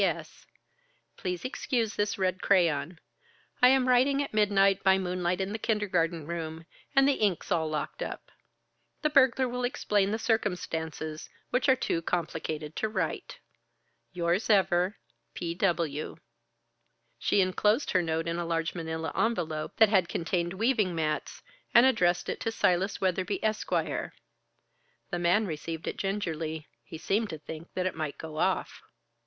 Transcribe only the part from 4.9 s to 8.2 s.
moonlight in the kindergarten room, and the ink's all locked